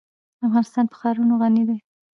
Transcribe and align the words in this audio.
افغانستان 0.47 0.85
په 0.91 0.95
ښارونه 0.99 1.33
غني 1.41 1.63
دی. 1.69 1.77